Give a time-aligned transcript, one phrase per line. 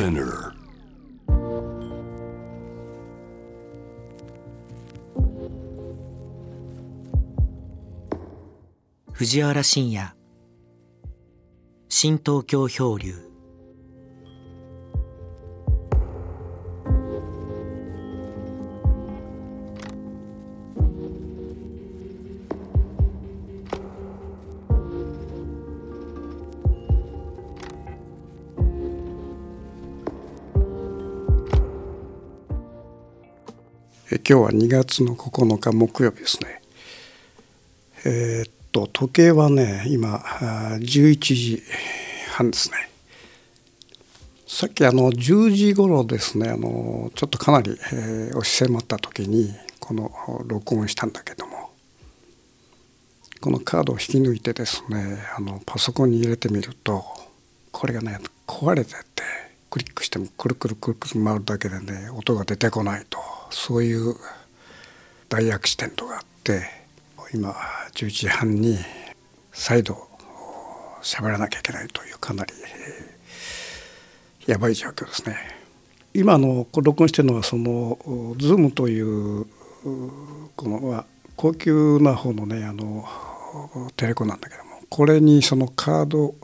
[0.00, 0.54] Spinner.
[9.12, 10.10] 藤原信也
[11.90, 13.29] 新東京漂流
[34.30, 36.62] 今日は2月の9日木曜日ですね。
[38.04, 40.18] えーっと時計はね今
[40.78, 41.62] 11時
[42.30, 42.76] 半ですね。
[44.46, 50.12] さっきあの10時頃ですねあのちょっとかなり、えー押し迫った時にこの
[50.46, 51.72] 録音したんだけども
[53.40, 57.02] このカードを引き抜いてですねあのパソコンに入れてみると
[57.72, 59.24] これがね壊れてて
[59.70, 64.14] クリックしてもくるくるくるくる回るだけでね音が出てこないとそういう
[65.28, 66.62] 大アクシデントがあって
[67.34, 67.50] 今
[67.94, 68.78] 11時半に
[69.52, 70.08] 再度
[71.02, 72.52] 喋らなきゃいけないというかなり、
[74.46, 75.36] やばい状況ですね。
[76.12, 77.96] 今のこう録音してるのはその
[78.36, 79.46] Zoom という
[80.56, 83.04] このは高級な方のねあの
[83.96, 86.34] テレコなんだけどもこれにそのカード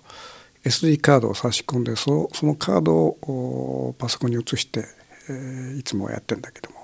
[0.64, 4.84] SD カードを差し込んでそのそのカードをパソコンに移して、
[5.28, 6.75] えーいつもやってんだけども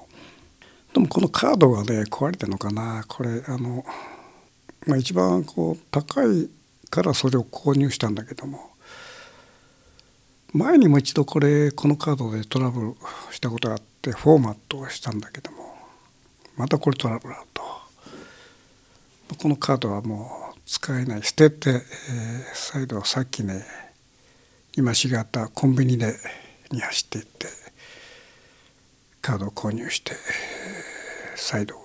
[0.92, 3.04] でもこのカードがね壊れてるのかな。
[3.08, 3.84] これあの、
[4.86, 6.50] まあ、一番こう高い
[6.90, 8.70] からそれを購入したんだけども。
[10.52, 12.94] 前にも一度これこのカードでトラブル
[13.30, 15.74] したことがあってフォーマットをしたんだけども。
[16.56, 17.62] またこれトラブルあると。
[19.38, 21.22] このカードはもう使えない。
[21.22, 21.82] 捨てて、えー
[22.54, 23.64] 再度さっきね
[24.76, 26.14] 今しがったコンビニで
[26.70, 27.46] に走っていって
[29.20, 30.12] カードを購入して
[31.36, 31.76] 再度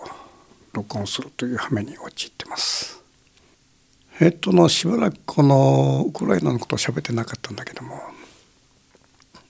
[0.73, 3.01] 録音するという羽目に陥ってます。
[4.19, 8.01] えっとのしばらくこのウクライナのことを喋ってなかったんだけども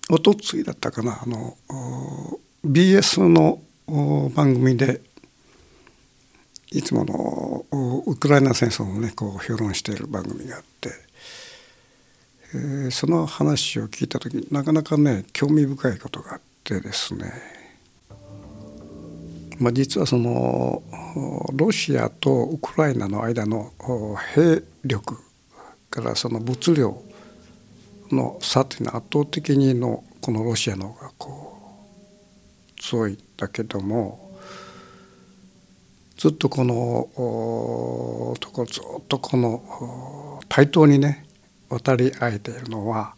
[0.09, 1.55] おとついだったかなあの
[2.65, 3.61] BS の
[4.35, 5.01] 番組で
[6.71, 10.89] いつものウクライナ戦争をねこう評論している番組があって、
[12.53, 17.31] えーその話を聞いた時なかなかね興味深いことがあってですね、
[19.59, 20.83] まあ、実はその
[21.53, 23.71] ロシアとウクライナの間の
[24.35, 25.17] 兵力
[25.89, 27.01] からその物量
[28.11, 31.57] の差というのは圧倒的にのこのロシアの方がこ
[32.77, 34.27] う強いんだけども
[36.17, 41.25] ずっとこのところずっとこの対等にね
[41.69, 43.13] 渡り合えているのは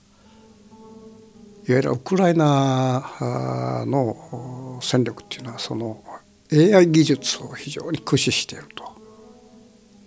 [1.67, 6.03] いわゆるウクライナの戦力っていうのはその
[6.51, 8.89] AI 技術を非常に駆使していると。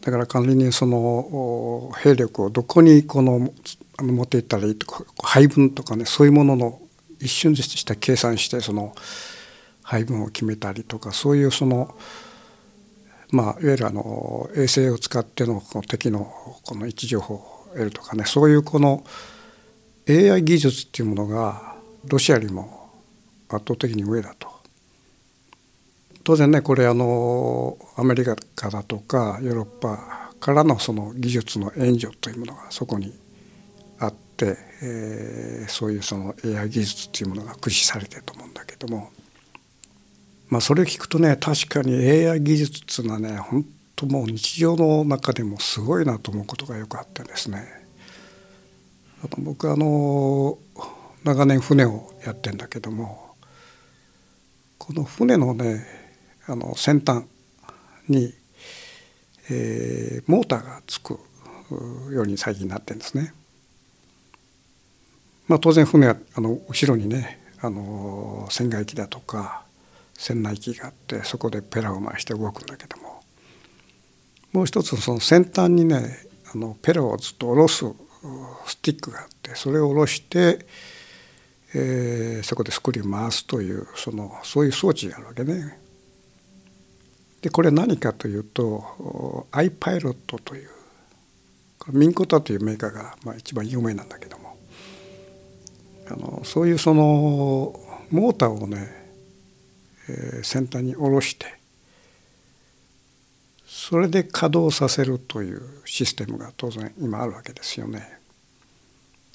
[0.02, 3.52] だから仮にその兵力をどこにこの
[3.98, 6.80] あの持っていったらいいとか配分とかねそういうものの
[7.20, 8.94] 一瞬でした計算してその
[9.82, 11.94] 配分を決めたりとかそういうその
[13.30, 16.24] まあいわゆるあの衛星を使ってのこの敵の
[16.64, 19.04] この位置情報を得るとかねそういうこの
[20.08, 21.76] AI 技術っていうものが
[22.06, 22.90] ロシアよりも
[23.48, 24.61] 圧倒的に上だと。
[26.24, 28.36] 当然ねこれあのアメリカ
[28.70, 33.12] だとかヨーロッパからのその技術の援助というものがそこに
[33.98, 39.10] あって、えーそういうその AI 技術っていうものが駆使されてると思うんだけども
[40.48, 47.64] まあそれを聞くとね確かに AI 技術っていうのはね本当もう日常の中でもすごいなと思うことがよくあってですね。
[49.24, 50.58] あと僕あの
[51.22, 53.36] 長年船をやってんだけども
[54.78, 56.01] この船のね
[56.46, 57.24] あの先端
[58.08, 58.34] に、
[59.50, 61.18] えーモーターがつく
[62.12, 63.34] ように最近なってるんですね。
[65.48, 69.64] まあ、当然船はあの後ろにねあの船外機だとか
[70.14, 73.22] 船内機があってそこでペラを回して動くんだけども
[74.52, 76.18] もう一つその先端にね
[76.54, 77.84] あのペラをずっと下ろす
[78.66, 80.64] スティックがあってそれを下ろして、
[81.74, 85.81] えーそこでスクリュー回すというそのそういう装置があるわけね。
[87.42, 90.70] でこれ何かというと iPilot という
[91.88, 94.56] ミンコタというメーカーが、まあ、一番有名なんだけども
[96.08, 97.74] あのそういうその
[98.10, 98.88] モーターをね、
[100.08, 101.46] えー先端に下ろして
[103.66, 108.18] それで稼働させるというシステムが当然今あるわけですよね。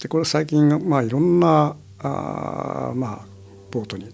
[0.01, 3.25] でこれ最近まあいろんなあまあ
[3.71, 4.13] ボートに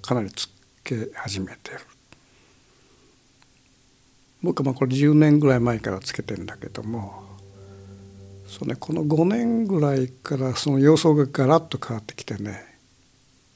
[0.00, 0.48] かなりつ
[0.84, 1.78] け始めてる
[4.42, 7.22] 僕はまあこれ10年ぐらい前からつけてんだけども
[8.46, 12.72] そう、ね、この5年ぐらいからその様相がガラッと変わってきてね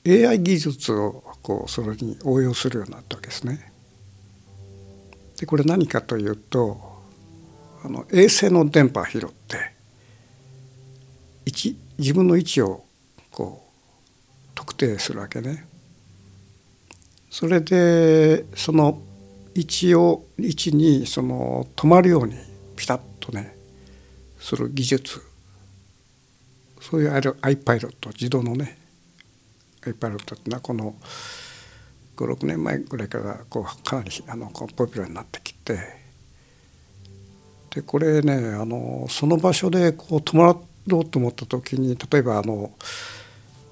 [0.07, 3.73] AI 技術をこうそれに応用するようになったわけですね。
[5.39, 6.81] でこれ何かというと
[7.85, 9.73] あの衛星の電波を拾って
[11.45, 12.85] 位置自分の位置を
[13.31, 15.67] こう特定するわけね。
[17.29, 19.03] それでその
[19.57, 22.35] 位置を位置にその止まるように
[22.77, 23.57] ピタッとね
[24.39, 25.23] する技術。
[26.81, 28.79] そういうアイパイロット自動のね
[29.85, 30.95] アイパイロットっていうのはこの
[32.17, 35.79] 56年前ぐらいからこうかなりあのこうポピュラーになってきて
[37.75, 40.57] でこれねあのその場所でこう止ま
[40.87, 42.71] ろうと思った時に例えばあの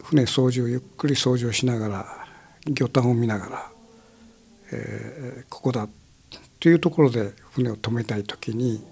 [0.03, 2.27] 船操縦ゆっくり操縦しながら
[2.67, 3.71] 魚探を見ながら、
[4.72, 5.88] えー、ここだ
[6.61, 8.84] というところで船を止めたい時に、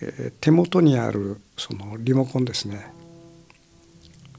[0.00, 2.92] えー、手元にあるそのリモコンですね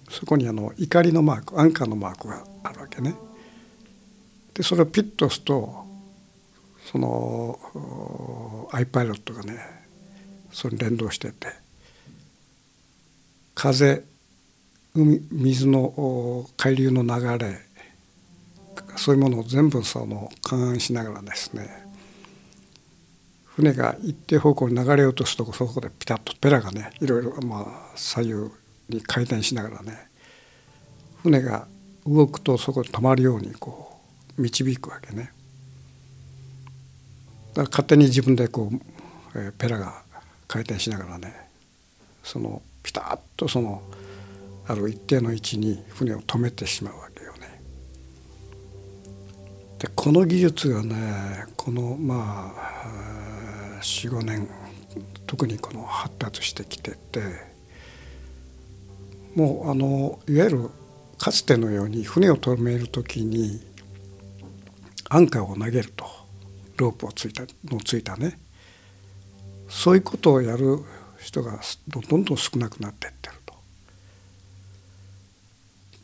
[0.09, 3.13] そこにあの怒りのマークアンカーのマークがあるわけね。
[4.53, 5.85] でそれをピッと押すと
[6.91, 9.59] そのアイパイロットがね
[10.51, 11.47] それに連動してて
[13.53, 14.03] 風
[14.95, 17.66] 海水の海流の流れ
[18.95, 21.87] そういうものを全部その勘案しながらですね
[23.45, 28.33] 船が一定方向に流れようとするとそこでピタッとペラがねいろいろまあ左右
[28.89, 30.07] に回転しながらね
[31.23, 31.67] 船が
[32.05, 33.99] 動くとそこで止まるようにこ
[34.37, 35.31] う導くわけね。
[37.53, 38.75] だから勝手に自分でこう、
[39.35, 40.03] えー、ペラが
[40.47, 41.33] 回転しながらね
[42.23, 43.81] そのピタッとその
[44.67, 47.16] ある一定の位置に船を止めてしまうわけ。
[49.79, 54.47] でこの技術がねこのまあ45年
[55.27, 57.21] 特にこの発達してきてて
[59.35, 60.69] もうあのいわゆる
[61.17, 63.61] かつてのように船を止める時に
[65.09, 66.05] アンカーを投げると
[66.77, 68.39] ロープをついたのついたね
[69.69, 70.79] そういうことをやる
[71.19, 73.53] 人がどんどん少なくなっていってると。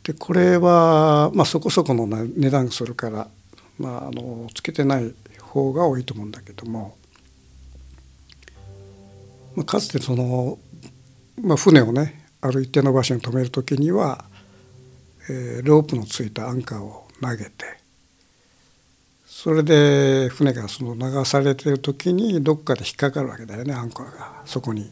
[0.03, 3.29] でこれは、まあ、そこそこの値段するから、
[3.77, 6.95] まあ、あのつけてない方が多いと思うんだけども、
[9.55, 10.57] まあ、かつてその、
[11.41, 14.25] まあ、船をねある一定の場所に止める時には、
[15.29, 17.83] えー、ロープのついたアンカーを投げて
[19.43, 24.41] それで船がその流されてる時にどっかで引っかかるわけだよねアンカーが。
[24.45, 24.89] そこに。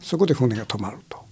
[0.00, 1.25] そこで船が止まると。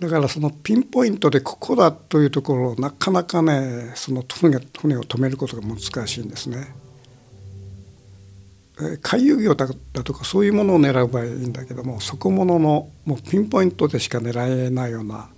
[0.00, 6.72] だからそのピンポイントでここだというところをなかなかねその船船を止めることが難しいんですね。
[9.02, 9.66] 回遊魚だ
[10.04, 15.28] とかそういうものを狙う場合いいんだけども底物のもうピンポイントでしか狙えないような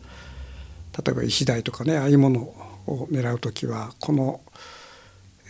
[1.02, 4.42] 例えば石鯛とかねああいうものを狙う時はこの、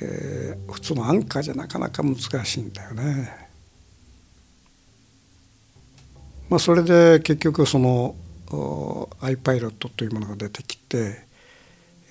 [0.00, 3.48] えー、普通のアンカーじゃなかなか難しいんだよね。
[6.48, 8.14] まあ、それで結局その
[9.20, 11.26] アイパイロットというものが出てきて、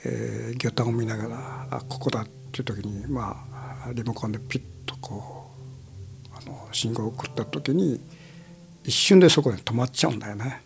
[0.05, 3.46] えー、魚探を見ながらあここだっていう時にま
[3.86, 5.51] あリモコンでピッとこ
[6.34, 8.00] うあの信号を送った時に
[8.84, 10.62] 一瞬でそこで止まっちゃうんだよね。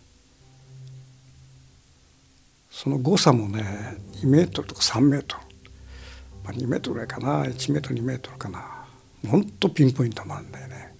[2.70, 5.42] その誤差もね2メートルとか3メートル、
[6.44, 8.84] まあ、2メートルぐらいかな1メートル2メートルかな
[9.28, 10.93] ほんとピンポイントもあるんだよね。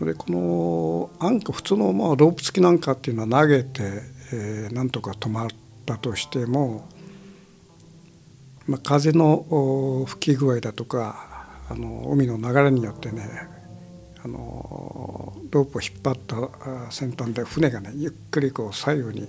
[0.00, 3.82] それこのアンカ普通のまあロープ付きのアンカーっていうのは投げて、
[4.32, 5.50] えー、なんとか止まっ
[5.84, 6.88] たとしても、
[8.66, 13.46] まあ、風の吹き具合だとかあの海の流れによってね
[14.24, 19.28] あのロープを引っ張った先端で船がねゆっくりこう左右に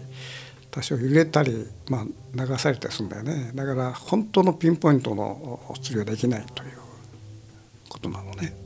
[0.70, 6.78] 多少揺れたり、まあ、流されたりするんだよねだから本当のピンポイントの釣りはできないという
[7.90, 8.61] ことなのね。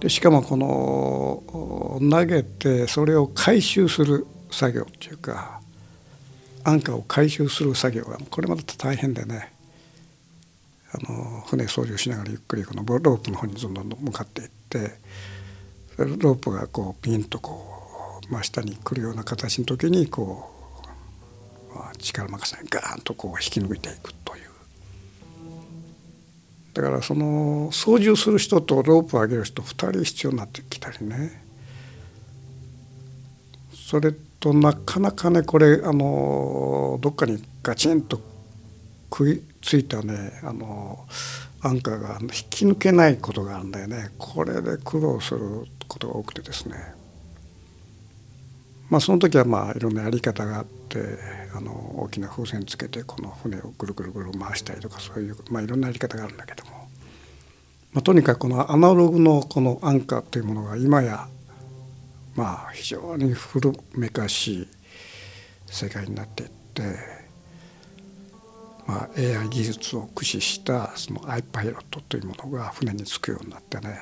[0.00, 5.60] でしかもこの投げてそれを回収する作業っていうか
[6.64, 9.52] 安価を回収する作業がこれまた大変でね
[10.92, 14.92] あの船操縦しながらゆっくりこのロープの方にどんどん向かっていって
[15.96, 20.50] ロープがこうピンとこう真下に来るような形の時にこ
[21.94, 24.47] う、力任せにガーンとこう引き抜いていくという
[26.74, 31.42] だからその操縦する人とロープを上げる人2人必要になってきたりね。
[33.72, 38.20] それとなかなかねこれあのどっかにガチンと
[39.10, 41.06] 食いついたねあの
[41.60, 44.10] アンカーが引き抜けないことがあるんだよね。
[44.18, 46.76] これで苦労することが多くてですね。
[48.90, 51.37] まあその時はまあいろんなやり方があって。
[51.54, 56.88] あの大きな風船つけてこの船をぐるぐるぐる回したりとかそういう、まあ、いろんなやり方があるんだけども、
[57.92, 61.28] まあ、とにかくこのアナログのこのアンカーというものが今や
[62.34, 64.68] まあ非常に古めかしい
[65.66, 66.82] 世界になっていって、
[68.86, 73.98] まあ、AI 技術を駆使したその iPilot というものが船につくようになってね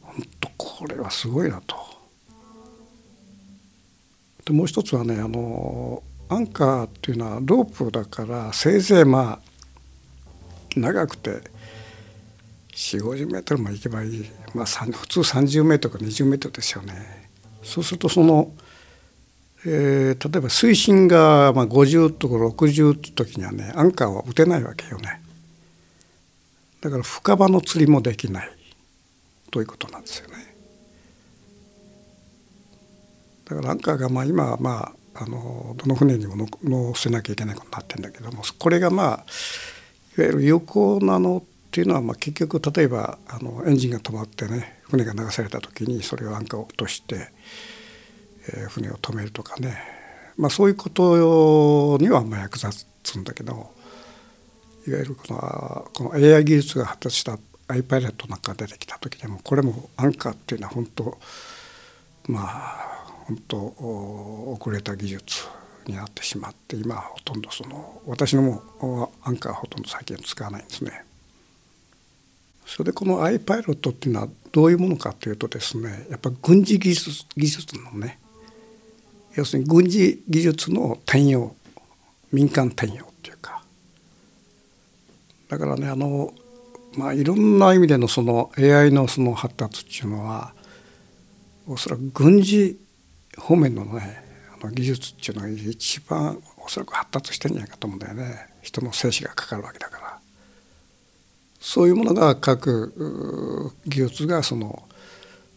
[0.00, 1.85] 本当これはすごいなと。
[4.46, 11.30] でもう一つはねあのアンカーっていうのはロープだからせいぜいまあ長くて
[12.72, 14.24] 4 5 0メートルも行けばいい、
[14.54, 17.28] まあ、普通30メートルか20メートルですよね。
[17.62, 18.52] そうするとその、
[19.64, 25.22] えー、例えば水深がまあ50とか60って時にはねアンカーは打てないわけよね。
[26.82, 28.50] だから深場の釣りもできない
[29.50, 30.45] ということなんですよね。
[33.46, 39.06] だからアンカーがまあ今はまああのどの船にも乗せなきゃいけないことになってるんだけどもこれがまあ
[40.18, 47.28] いわゆる有効なのっていうのはまあ結局例えばあのエンジンが止まってね船が流された時にそれをアンカーを落として、
[48.48, 49.78] えー、船を止めるとかね、
[50.36, 53.52] まあ、そういうことにはまあ役立つんだけど
[54.86, 57.38] いわゆるこのこの AI 技術が発達した
[57.68, 61.18] iPilot なんか出てきた時でもこれもアンカーっていうのは本当
[62.28, 62.95] まあ
[63.26, 65.44] 本当遅れた技術
[65.86, 71.04] になってしまって今ほとんどその私のもアンカーはほとんど最近使わないんですね。
[72.66, 78.18] それでこの iPilot っていうのはどういうものかというとですねやっぱ軍事技術技術のね
[79.34, 81.54] 要するに軍事技術の転用
[82.32, 83.62] 民間転用っていうか
[85.48, 86.34] だからねあの
[86.96, 90.52] まあいろんな意味でのその AI のその発達っていうのは
[91.68, 92.78] おそらく軍事
[93.38, 94.24] 方面のね
[94.60, 98.48] あの技術っていうのが一番おそらく発達してんじゃないかと思うんだよね。
[98.62, 100.18] 人の生死がかかるわけだから。
[101.60, 104.84] そういうものが各技術がその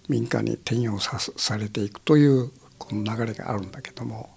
[0.07, 4.29] 民間に転用さされていくというこの流れがあるんだけども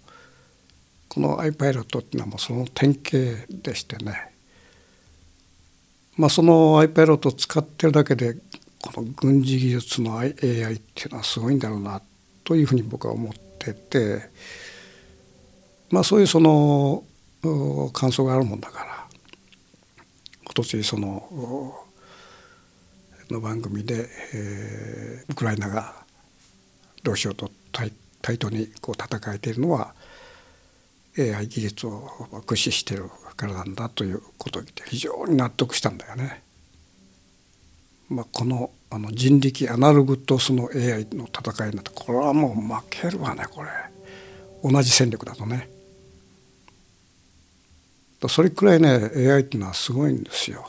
[1.08, 4.32] この iPilot っていうのはもうその典型でしてね。
[6.16, 8.36] まあその iPilot を使ってるだけで
[8.82, 10.72] この軍事技術の AI ってい
[11.06, 12.02] うのはすごいんだろうな
[12.44, 14.22] というふうに僕は思ってて
[15.90, 17.04] まあそういうその
[17.92, 19.06] 感想があるもんだから
[20.44, 21.78] 今年その
[23.30, 25.94] の番組で、えー、ウクライナが
[27.02, 29.94] ロシアと対対等にこう戦えているのは
[31.18, 36.42] AI 技術を駆使してるからなんだということを非常に納得したんだよね。
[38.08, 43.70] まあ、このあの人力アナログとその AI の戦いになってこれはもう負けるわねこれ。
[44.62, 45.68] 同じ戦力だとね。
[48.28, 50.68] それくらいね AI っていうのはすごいんですよ。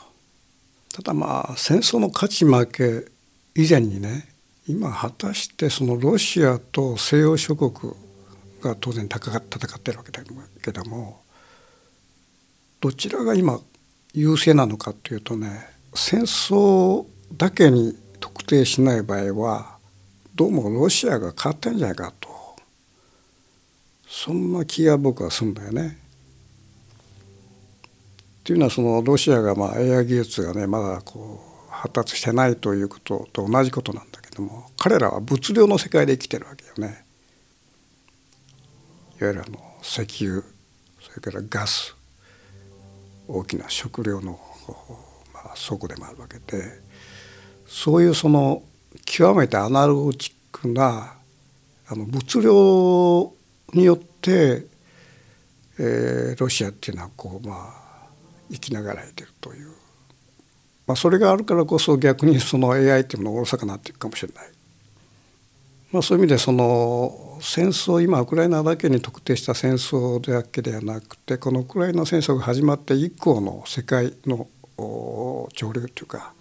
[0.94, 3.04] ただまあ戦争の勝ち負け
[3.54, 4.26] 以前にね
[4.66, 7.92] 今果たしてそのロシアと西洋諸国
[8.62, 10.22] が当然戦ってるわけだ
[10.62, 11.20] けども
[12.80, 13.60] どちらが今
[14.14, 17.04] 優勢なのかっていうとね戦争
[17.36, 17.98] だけに
[18.34, 19.78] 特定しない場合は
[20.34, 22.28] どうもロシアが勝ってんじゃないかと
[24.08, 25.98] そんな気が僕はするんだよね。
[28.40, 37.04] っていうのはそのロシアがまあ AI 技術がねまだこう発達してないということと同じことなんだけども彼らは物量の世界で生きてるわけよね。
[39.20, 40.42] いわゆるあの石油
[41.00, 41.94] それからガス
[43.28, 44.38] 大きな食料の、
[45.32, 46.82] まあ、倉でもあるわけで
[47.66, 48.62] そういうその
[49.04, 51.14] 極めてアナログチックな
[51.86, 53.32] あの物量
[53.72, 54.66] によって、
[55.78, 58.08] えー、ロシアっていうのはこうまあ
[58.50, 59.68] 生きながらえてるという、
[60.86, 64.48] まあ、それがあるからこそ逆にその AI っていうものがおろそかになっていくかもしれない。
[65.92, 76.32] まあ、そういう意味でその戦争今ウクライナだけに特定した戦争だけではなくてこのウクライナ戦争が始まって以降の世界の潮流というか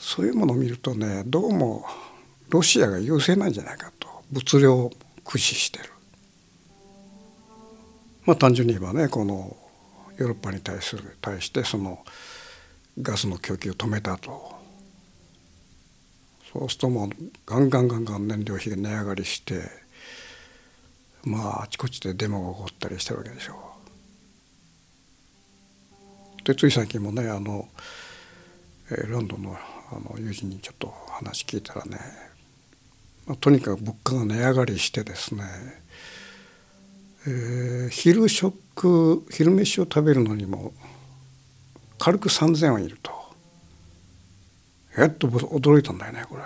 [0.00, 1.84] そういうものを見るとねどうも
[2.48, 4.90] ロシアが優勢なんじゃないかと物量を
[5.24, 5.90] 駆使してる。
[8.24, 9.56] まあ単純に言えばねこの
[10.16, 12.02] ヨーロッパに対する対してその
[13.00, 14.52] ガスの供給を止めたと
[16.50, 17.10] そうするともう
[17.46, 19.62] ガンガンガンガン燃料費が値上がりして
[21.24, 23.54] まああちこちでデモが起こったりしてるわけでしょ
[26.42, 26.44] う。
[26.44, 27.68] でつい最近もねあの、
[28.90, 29.56] えー、ロンドンの
[29.92, 31.98] あの友人にちょっと話聞いたらね、
[33.26, 35.42] まあ、とにかく物価が値上がりしてですね、
[37.26, 40.72] えー、昼食昼飯を食べるのにも
[41.98, 43.12] 軽く3,000円いると
[44.96, 46.42] えっと驚いたんだよねこれ。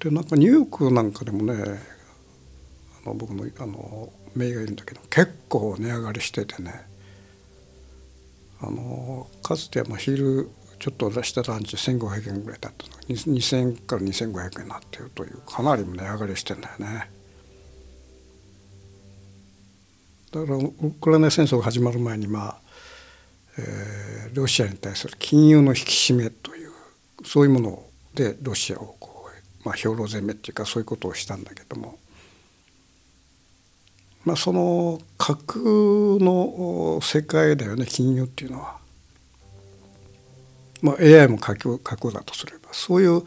[0.00, 1.80] でなんかニューヨークなんかでもね
[3.04, 6.91] あの僕のあの姪がいるんだけど結構値上がりしててね
[8.62, 17.10] あのかつては昼ちょっと出したランチ1,500円ぐらいだったのが2,000円から2,500円になってるというかなり値上がりしてんだよね。
[20.32, 22.60] だからウクライナ戦争が始まる前にまあ、
[23.58, 26.70] えー、ロシアに対する金融の引き締めという
[27.24, 27.82] そういうもの
[28.14, 29.12] でロシアをこう
[29.64, 31.98] まあ、兵糧攻めっていうかそういうことをしたんだけども、
[34.24, 38.76] まあ、その架空の世界だよね金融っていうのは。
[40.80, 43.22] まあ、AI も架空架空だとすればそういう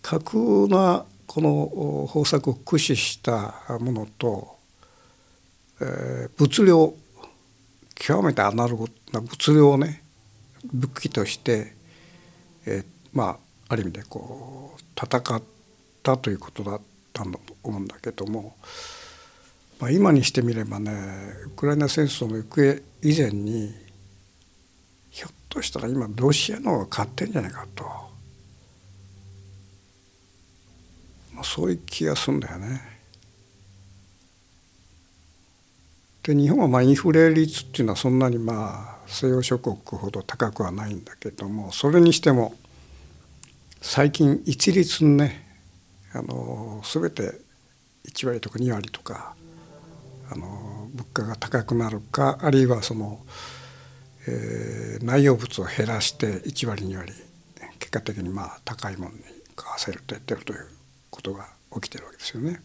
[0.00, 4.56] 架空なこの方策を駆使したものと、
[5.80, 6.94] えー、物量
[7.96, 10.02] 極めてアナログな物量をね
[10.72, 11.74] 武器として、
[12.64, 15.42] えー、まあある意味でこう戦っ
[16.02, 16.80] たということだっ
[17.12, 18.56] たんだと思うんだけども、
[19.78, 20.92] まあ、今にしてみればね
[21.46, 23.72] ウクライナ戦争の行方以前に
[25.10, 27.84] ひょっとしたら今ロシアの方が勝ってんじゃないかと、
[31.32, 32.98] まあ、そういう気がするんだよね。
[36.24, 42.54] で日本はまあインフレ率っていうのはそんなにまあ西洋諸国ほど高くはないんだけどもそれにしても
[43.80, 45.46] 最近一律にね
[46.12, 47.40] あの全て
[48.06, 49.37] 1割とか2割とか
[50.30, 53.20] あの物価が高くなるかあるいはその、
[54.26, 57.12] えー、内容物を減らして1割2割
[57.78, 59.22] 結果的にまあ高いものに
[59.56, 60.66] 買わせるとやってるという
[61.10, 62.60] ことが起きてるわけですよね。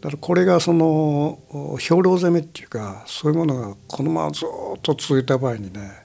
[0.00, 1.38] だからこれがその
[1.78, 6.02] 兵糧攻めっていうかそういうものがこのままずっと続いた場合にね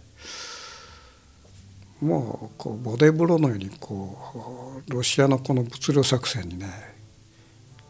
[1.99, 6.96] もうこうボデブロのようにこうロシアのこの物量作戦にね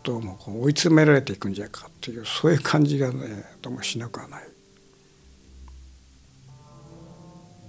[0.07, 4.43] どうもこう追い詰められていくんじゃないかっていうそういう感じがねどうもしなくはない。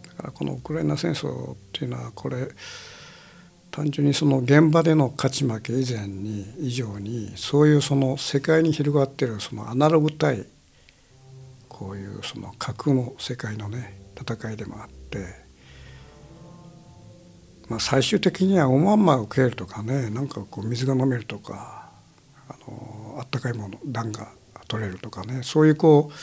[0.07, 2.47] だからこのウクライナ戦争っていうのはこれ
[3.73, 10.47] 単純にその現場での勝ち負け以前に以上にそういうその世界に広がってるそのアナログ対
[11.69, 15.49] こういうその核の世界のね戦いでもあって。
[17.69, 21.78] まあ、最終的にはおまんまを食えるとかねなんかこう水が飲めるとか
[22.49, 24.29] あのあったかいもの暖が
[24.67, 26.15] 取れるとかねそういうこう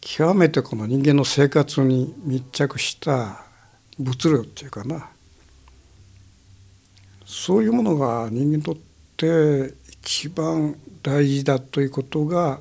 [0.00, 3.44] 極めてこの人間の生活に密着した
[3.98, 5.08] 物量っていうかな
[7.24, 8.76] そういうものが人間にとっ
[9.16, 12.60] て一番大事だということが、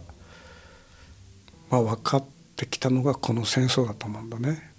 [1.70, 2.24] まあ、分かっ
[2.56, 4.72] てきたのがこの戦争だと思うんだね。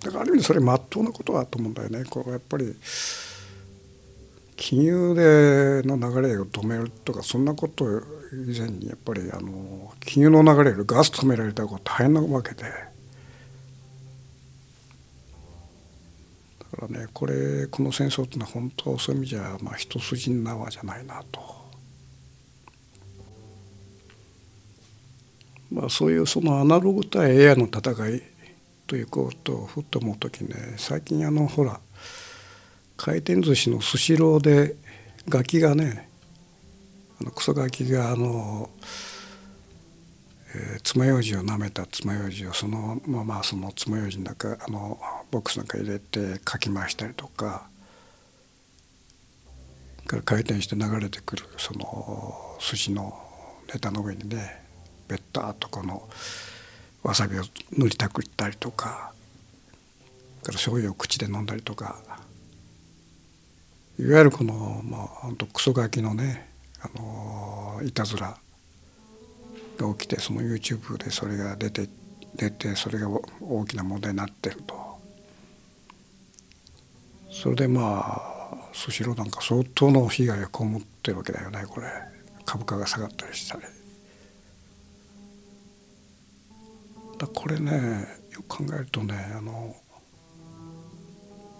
[0.00, 2.04] だからある意味それまっとうなことだと思うんだよね。
[2.04, 2.74] こうやっぱり
[4.58, 12.68] 金融での流れを止めるとかそんなこと以前にやっぱりあの金融の流れよりガス止められた方が大変なわけでだ
[16.76, 21.56] からねこれこの戦争っていうのは本当そういう意味じゃまあ一筋縄じゃないなと。
[25.70, 28.22] まあ、そういうそのアナログ対 AI の戦い
[28.86, 31.78] ということをふっと思う時ね最近あのほら
[32.98, 34.74] 回転寿司のスシローで
[35.28, 36.08] ガキがね
[37.20, 38.70] あのクソガキがあの、
[40.52, 44.98] えー、爪楊枝を舐めた爪楊枝をそのままその爪楊枝の中あの
[45.30, 47.68] ボックスの中入れてかき回したりとか
[50.08, 53.16] から回転して流れてくるその寿司の
[53.72, 54.60] ネタの上にね
[55.06, 56.08] べったーっとこの
[57.04, 57.44] わさびを
[57.76, 59.12] 塗りたくったりとか
[60.42, 62.02] から醤油を口で飲んだりとか。
[63.98, 66.48] いわゆるこのまあ本当クソガキのね
[66.80, 68.38] あのいたずら
[69.76, 71.88] が起きてその YouTube でそれが出て
[72.36, 73.08] 出てそれが
[73.40, 74.88] 大きな問題になってると。
[77.30, 81.88] それでまあスシローなんか相当の被害を被ってるわけだよねこれ。
[82.44, 83.62] 株価が下がったりしたり。
[87.18, 89.74] だこれねよく考えるとねあの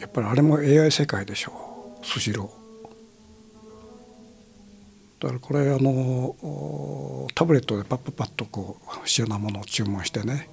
[0.01, 1.53] やっぱりあれも AI 世界でしょ。
[1.74, 1.78] う
[2.09, 2.59] スシロー。
[5.21, 10.49] だからこれあのタブレットでパッパッパッとこう必要なものを注文してね。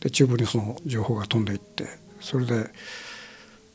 [0.00, 1.86] で厨房にその情報が飛んでいって
[2.20, 2.70] それで、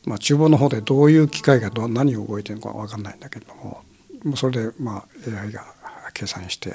[0.06, 3.84] まあ、厨房の方でどういう機械がど何を動いてるのか分かんないんだけども
[4.38, 5.66] それでまあ AI が
[6.14, 6.74] 計算して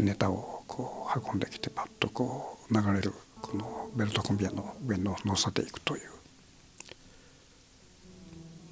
[0.00, 6.02] ネタをこう運んできてパッとこう流れるこのベルトコンベヤの上に乗せていくという、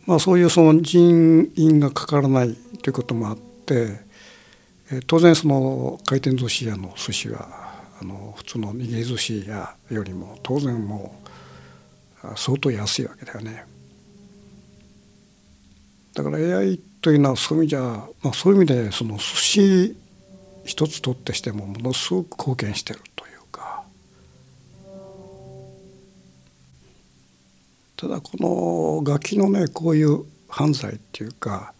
[0.08, 4.00] まあ、そういうその人員がかからないということもあって
[4.90, 11.14] え当然その回転寿司屋の寿司はあの普通の握り寿司屋よりも当然も
[12.24, 13.66] う相当安いわけだよね。
[16.14, 17.80] だから AI というのはそういう意味じゃ、
[18.22, 19.96] まあ、そういう意味でその寿司
[20.64, 23.26] 一つ取ってしてもものすごく貢献してると
[27.98, 31.74] ただこのガキのねこういう犯罪っていうか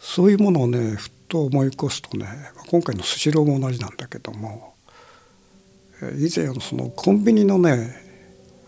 [0.00, 2.26] そういうものをねふっと思い起こすとね
[2.68, 4.74] 今回のスシローも同じなんだけども
[6.18, 7.94] 以前そのコンビニのね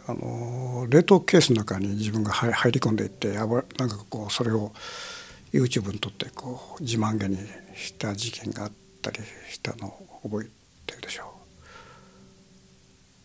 [0.06, 3.64] あの冷凍ケースの中に自分が入り込んでいってなんか
[4.08, 4.72] こうそれを
[5.52, 7.38] YouTube に撮ってこう自慢げに
[7.74, 8.72] した事件があっ
[9.02, 9.18] たり
[9.50, 10.48] したのを覚え
[10.86, 11.33] てるでしょう。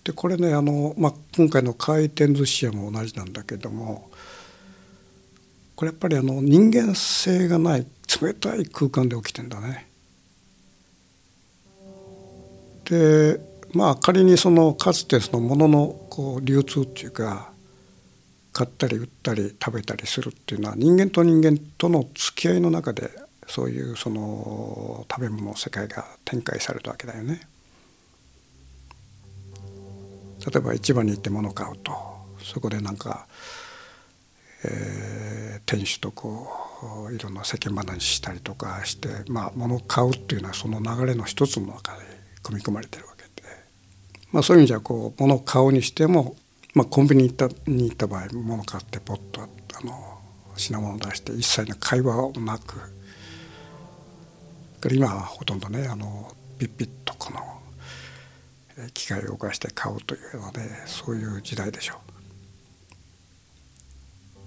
[0.09, 4.09] でこれねあの、まあ、今回の回転寿司屋も同じなんだけども
[5.75, 7.85] これやっぱりあの人間性がない
[8.19, 9.87] 冷たい空間で起きてんだね。
[12.85, 13.39] で
[13.71, 17.51] まあ仮にそのかつてそのもののこう流通っていうか
[18.51, 23.11] 買ったり売ったり食べたりするっていうのは人間と人間との付き合いの中で
[23.47, 27.48] そういうその食べ物の世界が展開されたわけだよね。
[30.45, 31.91] 例えば市場に行って物を買うと
[32.41, 33.27] そこでなんか、
[34.63, 42.03] えー、店主とこういろんな世間話したりとかしてまあ物を買うっていうのはその流れの一つの中で
[42.43, 43.47] 組み込まれてるわけで、
[44.31, 46.35] まあ、そういう意味じゃこう物を買うにしても
[46.75, 49.47] まあ、コンビニに行ったに行った場合物を買ってポッとあ
[49.85, 50.19] の
[50.55, 52.79] 品物を出して一切の会話をなく。
[54.89, 57.39] 今はほとんどねあのピッピッとこの
[58.93, 62.09] 機械を動かして買うというのでそういう時代でしょう。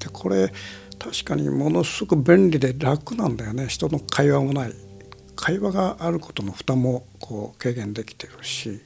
[0.02, 0.52] でこれ
[0.98, 4.72] 確かにものすごく便利で楽なんだよね人の会話もない
[5.36, 8.80] 会話があることの負担もこう軽減できてるし、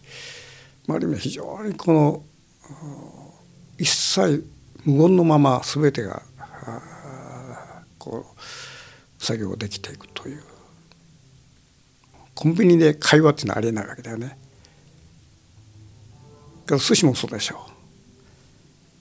[0.86, 2.22] まあ、ある意味非常にこの
[3.78, 4.46] 一切
[4.84, 6.22] 無言のまま全てが
[7.98, 10.42] こう作業できていくという
[12.34, 14.38] コンビニで会話っていうのはありえないわけだよね。
[16.66, 17.76] から寿司もそうでしょう。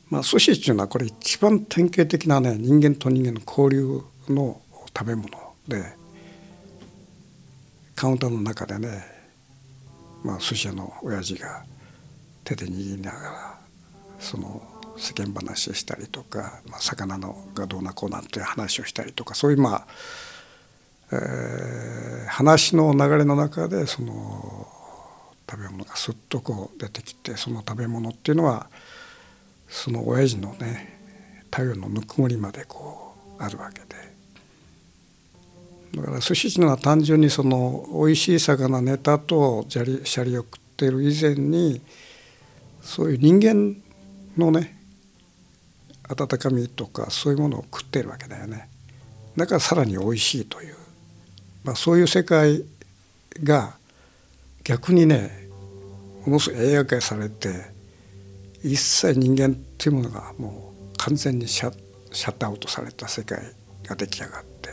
[0.10, 4.62] まあ、寿司っていうのはこれ一番典型的なね人間と人間の交流の
[4.97, 5.30] 食べ物
[5.67, 5.93] で
[7.95, 9.04] カウンターの中でね、
[10.23, 11.63] まあ、寿司屋の親父が
[12.43, 13.60] 手で握りながら
[14.19, 14.62] その
[14.97, 19.88] 世間話したりとか、まあ、魚のがどうなこうなっていう話をしたりとかそういうまあ、
[21.12, 24.64] えー、話の流れの中でその
[25.56, 28.68] 食べ物がすっとこう出てきてその食べ物っていうのは
[29.70, 31.00] その親父のね
[31.46, 33.86] 太陽のぬくもりまでこうあるわけで。
[35.96, 41.80] だから寿司っていうのは単純にその美味しい魚ネタとシャリを食ってる以前に
[42.82, 43.78] そういう人間
[44.38, 44.78] のね
[46.10, 48.68] 温かみとかそういうものを食ってるわけだよね。
[49.38, 50.76] だからさらに美味しいという、
[51.63, 52.65] まあ、そういう世界
[53.41, 53.78] が
[54.65, 55.44] 逆にね
[56.26, 57.50] ものすごい AI 化されて
[58.64, 61.74] 一切人間っていうものがもう完全にシャ
[62.12, 63.40] シャットアウトされた世界
[63.86, 64.70] が出来上がって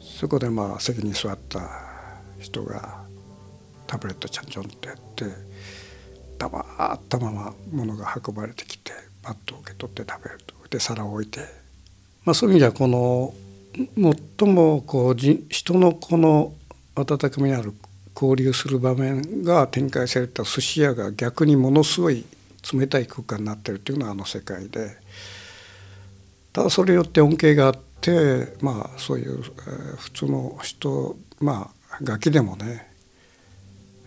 [0.00, 1.60] そこでまあ席に座った
[2.38, 3.04] 人が
[3.86, 5.24] タブレットちょんちょんってやって
[6.38, 10.54] 黙ったまま物が運ばれてきてパッと受け取って食べると。
[10.70, 11.40] で皿を置いて、
[12.24, 13.34] まあ、そういう意味ではこの
[14.38, 16.52] 最もこう人のこの
[17.00, 17.74] 温かみのある
[18.14, 22.24] 交流する場面が展開された寿司屋が逆にものすごい
[22.72, 24.96] 冷たい空間になってるっていうのはあの世界で。
[26.52, 32.90] ただそれによって恩恵があってまあそういう、え普通の人まあガキでもね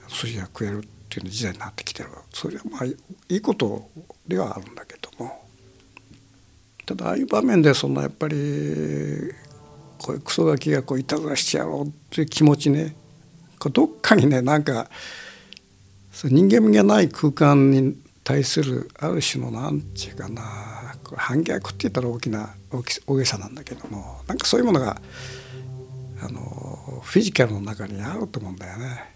[0.10, 2.95] 寿司が食えるっていう時代になってきてるそれはまあい
[3.30, 3.89] いこと
[4.27, 5.41] ではあるんだけども。
[6.86, 8.36] ただああいう場面でそのやっぱり
[10.01, 12.95] こういうクソガキがこういたずらしてやろうっていう気持ちね
[13.71, 14.89] どっかにねなんか
[16.23, 22.49] 人間味がない空間に対するある種の何て言うかなこれ反逆って言ったら大きな
[23.05, 24.99] 大げさなんだけどもなんかそういうものが
[26.23, 29.11] あのフィジカルの中にあると思うんだよね。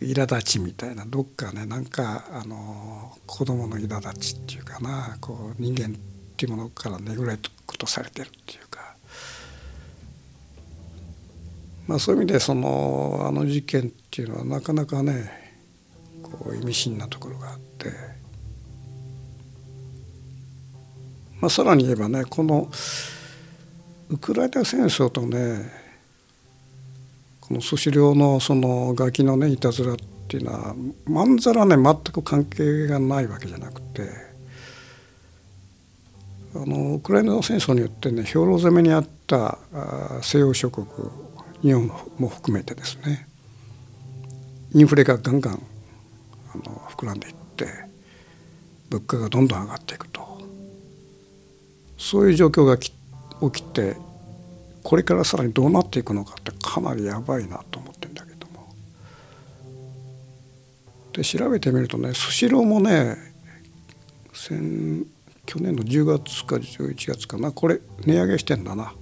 [0.00, 5.96] 苛立ちみたいなどっかねなんかあの子供の苛立ちっていうかなこう人間
[6.42, 8.96] っていうものからねぐらいとされてるっていうか、
[11.86, 15.30] まあ、そういう意味でそのあの事件っていうのはなかなかね
[16.20, 17.90] こう意味深なところがあって、
[21.40, 22.68] まあ、さらに言えばねこの
[24.10, 25.70] ウクライナ戦争とね
[27.40, 30.74] このスシロのそのガキのねいたずらっていうのは
[31.06, 34.31] まんざらね全く関係がないわけじゃなくて。
[36.54, 39.58] あのウクライナ戦争によってね兵糧攻めにあった
[40.22, 40.86] 西洋諸国
[41.62, 43.26] 日本も含めてですね
[44.74, 45.62] インフレがガンガン
[46.54, 47.66] あの膨らんでいって
[48.90, 50.22] 物価がどんどん上がっていくと。
[52.02, 52.92] そういう状況が起
[53.52, 53.96] きて
[54.82, 58.74] これからさらにどうなっていくのかってかなりやばいなと思ってんだけども。
[61.12, 63.16] で調べてみるとねスシローもね
[65.46, 67.36] 去年の10月か11月か。
[67.36, 68.94] なこれ値上げしてんだな。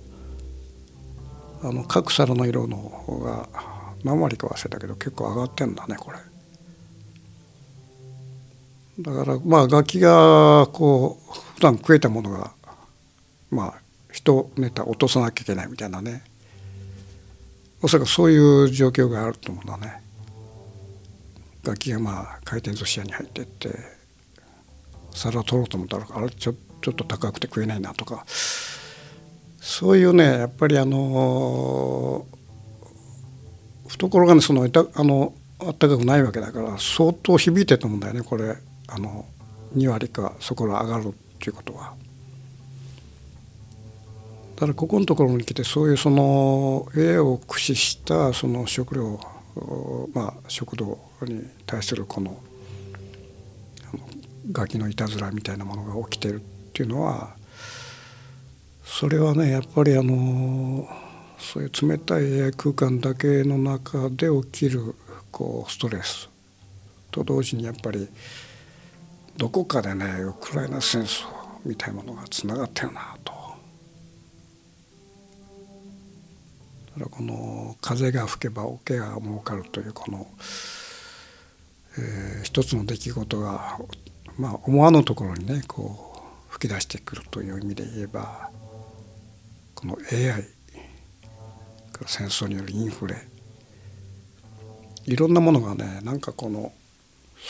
[1.62, 3.48] あの各皿の色の方が
[4.02, 6.18] 何割か忘れたけど結構上がってんだねこれ。
[9.00, 12.52] だからまあ楽器がこう普段食えたものが
[13.50, 13.74] まあ
[14.12, 16.22] 一ネタ落とさなきゃいけないみたいなね。
[17.82, 20.02] おそらくそういう状況があると思うんだね。
[21.62, 23.99] 楽器がまあ回転寿司屋に入ってって。
[25.12, 28.24] 皿を取ろうと思ったらあれちょちょっと高くて食えないなとか
[29.60, 32.26] そういうねやっぱりあの
[33.88, 38.56] 懐がねそのあのあったかくないわけだから相当響いてると思うんだよねこれ
[38.88, 39.26] あの
[39.76, 41.94] 2割かそこら上がるっていうことは。
[44.56, 49.18] だからここのところに来てそういうその絵を駆使したその食料
[50.12, 52.36] まあ食堂に対するこの
[54.52, 57.36] ガキのいたずらみたいなものが起きてるっていうのは
[58.84, 60.88] それはねやっぱりあの
[61.38, 64.94] そういう冷たい空間だけの中で起きる
[65.30, 66.28] こうストレス
[67.10, 68.08] と同時にやっぱり
[69.36, 71.26] どこかでねウクライナ戦争
[71.64, 73.32] みたいなものがつながってるなと。
[76.98, 80.26] だからこの風が吹けば桶が儲かるというこの、
[81.98, 83.78] えー、一つの出来事が、
[84.40, 86.14] まあ、思わぬところにねこ
[86.48, 88.50] う吹き出してくるという意味で言えば
[89.74, 90.44] この AI
[92.06, 93.16] 戦争によるインフレ
[95.04, 96.72] いろんなものがねなんかこの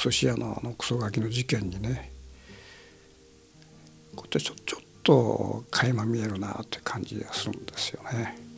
[0.02, 2.10] 寿司屋のあのクソガキの事件にね
[4.16, 8.49] こうやってちょちょっと垣間見えるなって感じがするんですよね。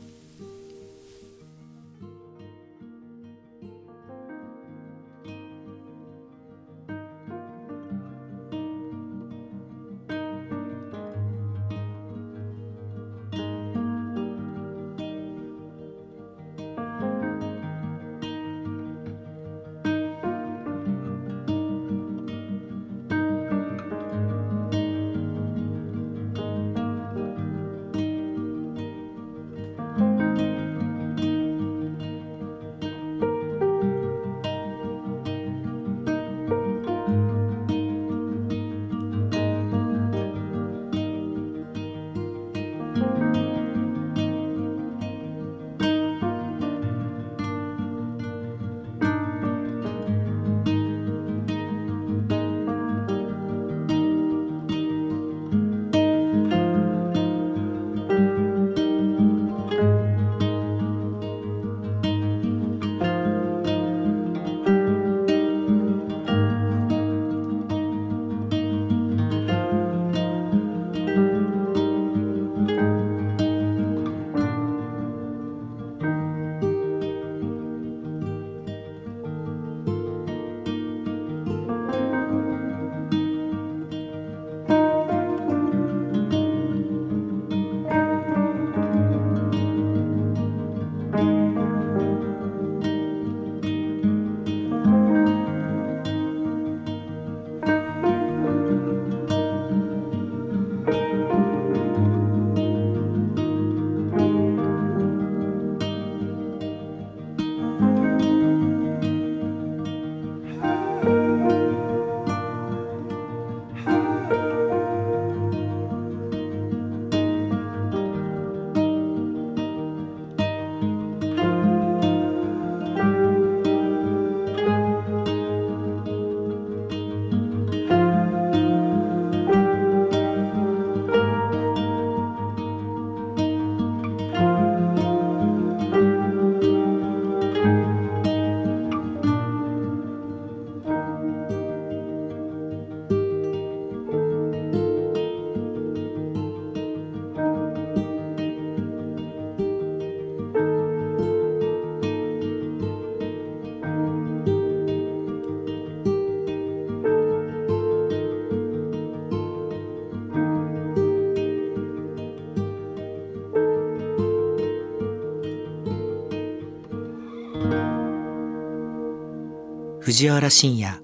[170.12, 171.03] 藤原信也。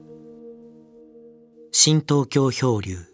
[1.73, 3.08] 新東京漂流。